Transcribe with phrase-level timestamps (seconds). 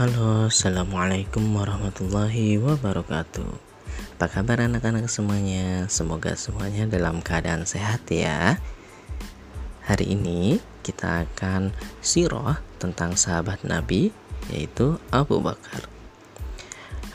[0.00, 3.52] Halo, Assalamualaikum warahmatullahi wabarakatuh.
[4.16, 5.92] Apa kabar anak-anak semuanya?
[5.92, 8.56] Semoga semuanya dalam keadaan sehat ya.
[9.84, 14.08] Hari ini kita akan siroh tentang sahabat Nabi
[14.48, 15.84] yaitu Abu Bakar.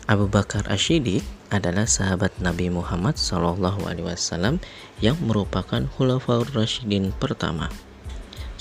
[0.05, 4.61] Abu Bakar Ashidik adalah sahabat Nabi Muhammad SAW
[5.01, 7.65] yang merupakan Khulafaur Rashidin pertama.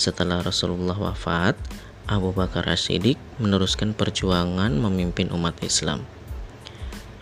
[0.01, 1.61] Setelah Rasulullah wafat,
[2.05, 6.05] Abu Bakar As-Siddiq meneruskan perjuangan memimpin umat Islam.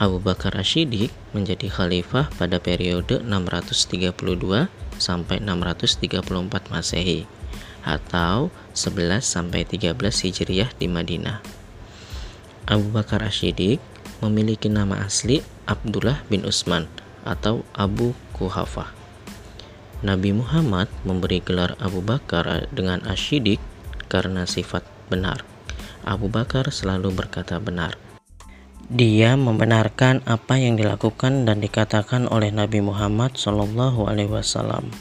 [0.02, 4.10] Abu Bakar As-Siddiq menjadi khalifah pada periode 632
[4.98, 7.30] sampai 634 Masehi
[7.86, 11.38] atau 11 sampai 13 Hijriah di Madinah.
[12.66, 13.78] Abu Bakar As-Siddiq
[14.18, 16.90] memiliki nama asli Abdullah bin Utsman
[17.22, 18.90] atau Abu Kuhafah.
[20.02, 23.62] Nabi Muhammad memberi gelar Abu Bakar dengan Asyidik
[24.12, 25.40] karena sifat benar.
[26.04, 27.96] Abu Bakar selalu berkata benar.
[28.92, 34.92] Dia membenarkan apa yang dilakukan dan dikatakan oleh Nabi Muhammad Shallallahu Alaihi Wasallam.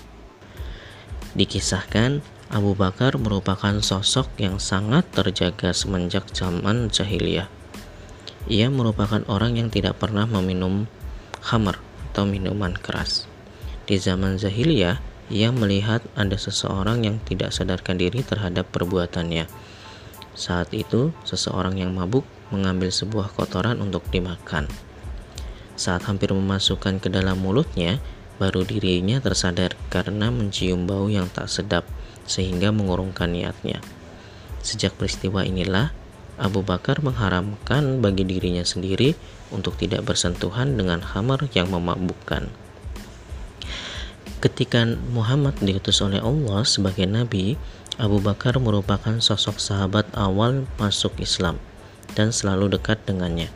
[1.35, 7.51] Dikisahkan Abu Bakar merupakan sosok yang sangat terjaga semenjak zaman jahiliyah.
[8.47, 10.87] Ia merupakan orang yang tidak pernah meminum
[11.43, 13.27] khamar atau minuman keras.
[13.83, 19.47] Di zaman jahiliyah, ia melihat ada seseorang yang tidak sadarkan diri terhadap perbuatannya.
[20.35, 24.67] Saat itu, seseorang yang mabuk mengambil sebuah kotoran untuk dimakan.
[25.79, 27.97] Saat hampir memasukkan ke dalam mulutnya,
[28.37, 31.87] baru dirinya tersadar karena mencium bau yang tak sedap,
[32.27, 33.79] sehingga mengurungkan niatnya.
[34.61, 35.95] Sejak peristiwa inilah,
[36.41, 39.13] Abu Bakar mengharamkan bagi dirinya sendiri
[39.53, 42.60] untuk tidak bersentuhan dengan hamar yang memabukkan.
[44.41, 47.61] Ketika Muhammad diutus oleh Allah sebagai nabi,
[48.01, 51.61] Abu Bakar merupakan sosok sahabat awal masuk Islam
[52.17, 53.53] dan selalu dekat dengannya.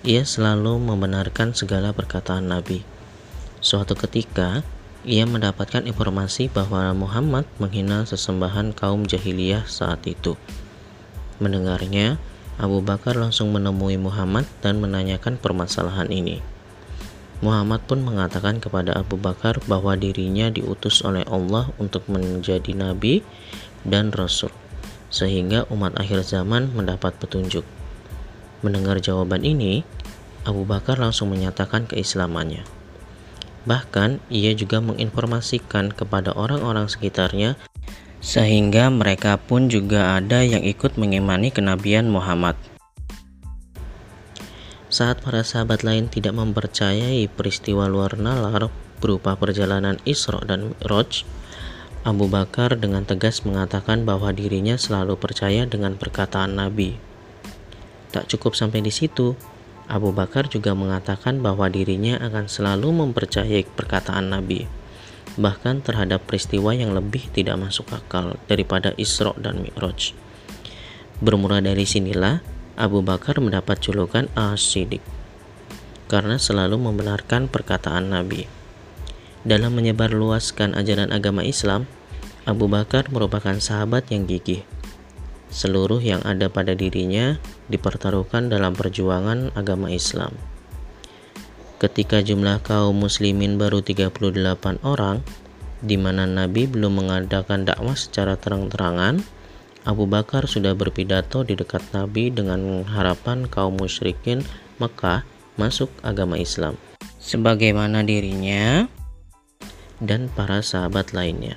[0.00, 2.88] Ia selalu membenarkan segala perkataan Nabi.
[3.60, 4.64] Suatu ketika,
[5.04, 10.40] ia mendapatkan informasi bahwa Muhammad menghina sesembahan kaum jahiliyah saat itu.
[11.36, 12.16] Mendengarnya,
[12.56, 16.55] Abu Bakar langsung menemui Muhammad dan menanyakan permasalahan ini.
[17.44, 23.20] Muhammad pun mengatakan kepada Abu Bakar bahwa dirinya diutus oleh Allah untuk menjadi nabi
[23.84, 24.48] dan rasul,
[25.12, 27.68] sehingga umat akhir zaman mendapat petunjuk.
[28.64, 29.84] Mendengar jawaban ini,
[30.48, 32.64] Abu Bakar langsung menyatakan keislamannya.
[33.66, 37.58] Bahkan, ia juga menginformasikan kepada orang-orang sekitarnya
[38.22, 42.56] sehingga mereka pun juga ada yang ikut mengimani kenabian Muhammad.
[44.96, 51.20] Saat para sahabat lain tidak mempercayai peristiwa luar nalar berupa perjalanan Isra dan Mi'raj,
[52.00, 56.96] Abu Bakar dengan tegas mengatakan bahwa dirinya selalu percaya dengan perkataan Nabi.
[58.08, 59.36] Tak cukup sampai di situ,
[59.84, 64.64] Abu Bakar juga mengatakan bahwa dirinya akan selalu mempercayai perkataan Nabi,
[65.36, 70.16] bahkan terhadap peristiwa yang lebih tidak masuk akal daripada Isra dan Mi'raj.
[71.20, 75.00] Bermula dari sinilah Abu Bakar mendapat julukan As-Siddiq
[76.12, 78.44] karena selalu membenarkan perkataan Nabi.
[79.48, 81.88] Dalam menyebarluaskan ajaran agama Islam,
[82.44, 84.62] Abu Bakar merupakan sahabat yang gigih.
[85.48, 87.40] Seluruh yang ada pada dirinya
[87.72, 90.36] dipertaruhkan dalam perjuangan agama Islam.
[91.80, 95.24] Ketika jumlah kaum muslimin baru 38 orang,
[95.80, 99.24] di mana Nabi belum mengadakan dakwah secara terang-terangan,
[99.86, 104.42] Abu Bakar sudah berpidato di dekat Nabi dengan harapan kaum musyrikin
[104.82, 105.22] Mekah
[105.54, 106.74] masuk agama Islam
[107.22, 108.90] sebagaimana dirinya
[110.02, 111.54] dan para sahabat lainnya.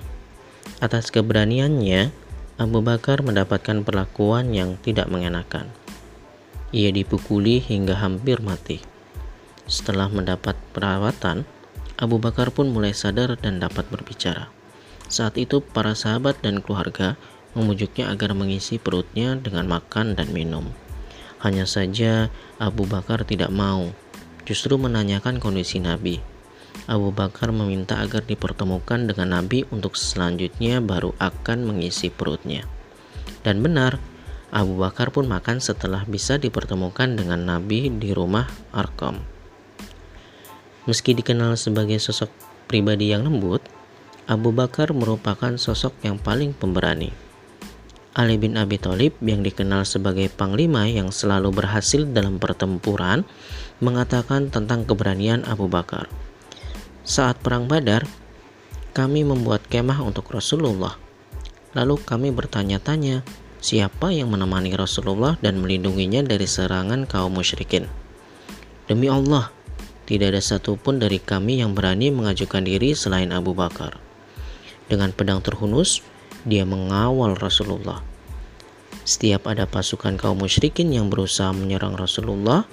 [0.78, 2.14] Atas keberaniannya,
[2.62, 5.66] Abu Bakar mendapatkan perlakuan yang tidak mengenakan.
[6.70, 8.78] Ia dipukuli hingga hampir mati.
[9.66, 11.50] Setelah mendapat perawatan,
[11.98, 14.54] Abu Bakar pun mulai sadar dan dapat berbicara.
[15.10, 17.18] Saat itu, para sahabat dan keluarga
[17.60, 20.72] memujuknya agar mengisi perutnya dengan makan dan minum.
[21.44, 23.92] Hanya saja Abu Bakar tidak mau,
[24.48, 26.24] justru menanyakan kondisi Nabi.
[26.88, 32.64] Abu Bakar meminta agar dipertemukan dengan Nabi untuk selanjutnya baru akan mengisi perutnya.
[33.44, 34.00] Dan benar,
[34.50, 39.22] Abu Bakar pun makan setelah bisa dipertemukan dengan Nabi di rumah Arkam.
[40.90, 42.34] Meski dikenal sebagai sosok
[42.66, 43.62] pribadi yang lembut,
[44.26, 47.29] Abu Bakar merupakan sosok yang paling pemberani.
[48.18, 53.22] Ali bin Abi Thalib yang dikenal sebagai panglima yang selalu berhasil dalam pertempuran
[53.78, 56.10] mengatakan tentang keberanian Abu Bakar.
[57.06, 58.10] Saat perang Badar,
[58.98, 60.98] kami membuat kemah untuk Rasulullah.
[61.78, 63.22] Lalu kami bertanya-tanya,
[63.62, 67.86] siapa yang menemani Rasulullah dan melindunginya dari serangan kaum musyrikin.
[68.90, 69.54] Demi Allah,
[70.10, 74.02] tidak ada satupun dari kami yang berani mengajukan diri selain Abu Bakar.
[74.90, 76.02] Dengan pedang terhunus,
[76.46, 78.04] dia mengawal Rasulullah.
[79.04, 82.70] Setiap ada pasukan kaum musyrikin yang berusaha menyerang Rasulullah,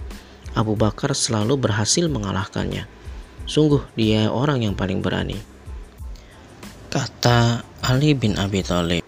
[0.53, 2.85] Abu Bakar selalu berhasil mengalahkannya.
[3.49, 5.39] Sungguh dia orang yang paling berani.
[6.93, 9.05] Kata Ali bin Abi Thalib.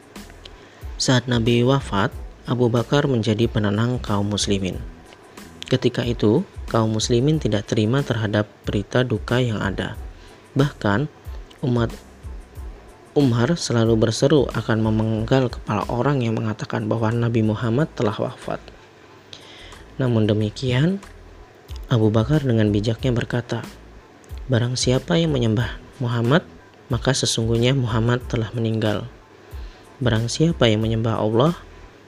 [0.98, 2.10] Saat Nabi wafat,
[2.48, 4.80] Abu Bakar menjadi penenang kaum muslimin.
[5.68, 10.00] Ketika itu, kaum muslimin tidak terima terhadap berita duka yang ada.
[10.56, 11.12] Bahkan,
[11.60, 11.92] umat
[13.18, 18.62] Umar selalu berseru akan memenggal kepala orang yang mengatakan bahwa Nabi Muhammad telah wafat.
[19.98, 21.02] Namun demikian,
[21.90, 23.66] Abu Bakar dengan bijaknya berkata,
[24.46, 26.46] Barang siapa yang menyembah Muhammad,
[26.94, 29.10] maka sesungguhnya Muhammad telah meninggal.
[29.98, 31.58] Barang siapa yang menyembah Allah,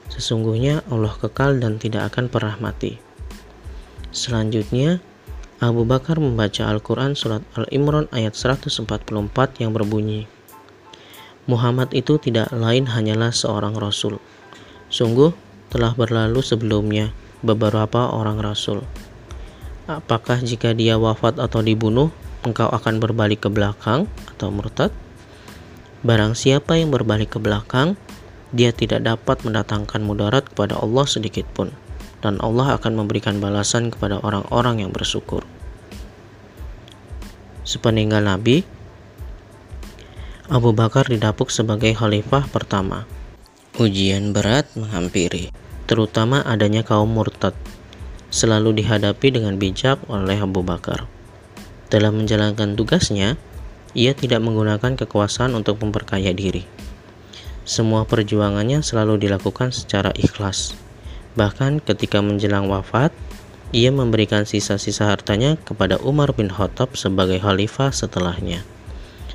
[0.07, 3.03] sesungguhnya Allah kekal dan tidak akan pernah mati.
[4.15, 5.03] Selanjutnya,
[5.59, 8.87] Abu Bakar membaca Al-Quran Surat Al-Imran ayat 144
[9.59, 10.25] yang berbunyi,
[11.49, 14.21] Muhammad itu tidak lain hanyalah seorang Rasul.
[14.93, 15.33] Sungguh
[15.73, 18.85] telah berlalu sebelumnya beberapa orang Rasul.
[19.89, 22.13] Apakah jika dia wafat atau dibunuh,
[22.45, 24.93] engkau akan berbalik ke belakang atau murtad?
[26.05, 27.97] Barang siapa yang berbalik ke belakang,
[28.53, 31.73] dia tidak dapat mendatangkan mudarat kepada Allah sedikit pun,
[32.21, 35.41] dan Allah akan memberikan balasan kepada orang-orang yang bersyukur.
[37.65, 38.65] Sepeninggal Nabi,
[40.51, 43.07] Abu Bakar didapuk sebagai khalifah pertama.
[43.79, 45.47] Ujian berat menghampiri,
[45.87, 47.55] terutama adanya kaum murtad,
[48.35, 51.07] selalu dihadapi dengan bijak oleh Abu Bakar.
[51.87, 53.39] Dalam menjalankan tugasnya,
[53.95, 56.67] ia tidak menggunakan kekuasaan untuk memperkaya diri.
[57.63, 60.75] Semua perjuangannya selalu dilakukan secara ikhlas.
[61.39, 63.15] Bahkan ketika menjelang wafat,
[63.71, 68.67] ia memberikan sisa-sisa hartanya kepada Umar bin Khattab sebagai khalifah setelahnya.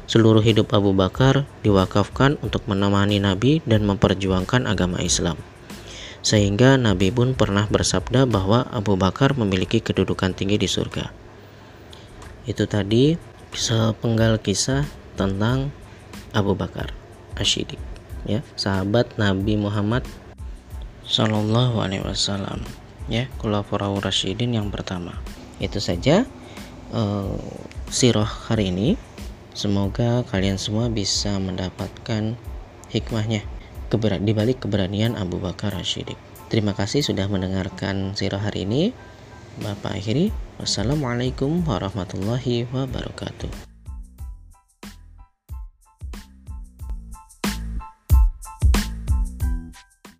[0.06, 5.38] Seluruh hidup Abu Bakar diwakafkan untuk menemani Nabi dan memperjuangkan agama Islam.
[6.22, 11.10] Sehingga Nabi pun pernah bersabda bahwa Abu Bakar memiliki kedudukan tinggi di surga.
[12.46, 13.18] Itu tadi
[13.54, 14.86] sepenggal kisah
[15.18, 15.74] tentang
[16.36, 16.92] Abu Bakar
[17.40, 17.80] Ashidik
[18.26, 20.02] ya sahabat Nabi Muhammad
[21.06, 22.60] Shallallahu Alaihi Wasallam
[23.06, 25.14] ya Khulafaur Rasyidin yang pertama
[25.62, 26.26] itu saja
[26.90, 27.38] uh,
[27.88, 28.98] sirah hari ini
[29.56, 32.36] semoga kalian semua bisa mendapatkan
[32.92, 33.42] hikmahnya.
[33.88, 38.94] Keber di balik keberanian Abu Bakar Ashidik terima kasih sudah mendengarkan sirah hari ini.
[39.56, 40.30] Bapak akhiri.
[40.56, 43.75] Wassalamualaikum warahmatullahi wabarakatuh.